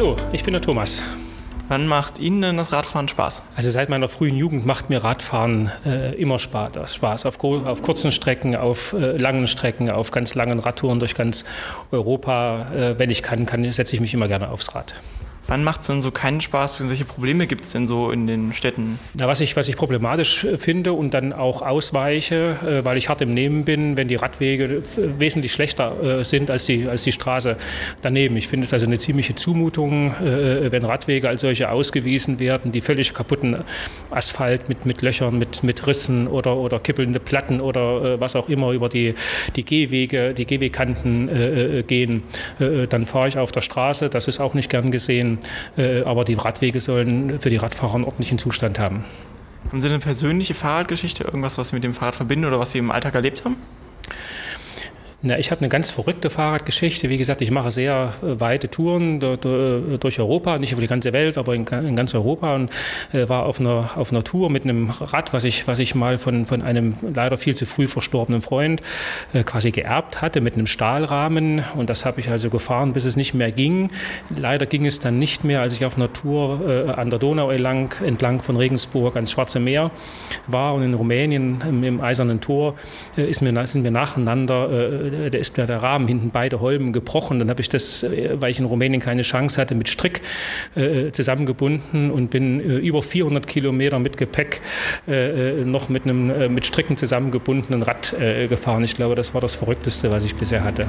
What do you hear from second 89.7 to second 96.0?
mit Strick äh, zusammengebunden und bin über 400 Kilometer mit Gepäck noch